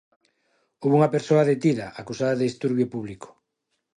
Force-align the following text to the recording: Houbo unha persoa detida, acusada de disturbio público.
Houbo 0.81 0.95
unha 0.99 1.13
persoa 1.15 1.47
detida, 1.51 1.87
acusada 2.01 2.37
de 2.37 2.47
disturbio 2.49 2.91
público. 2.93 3.29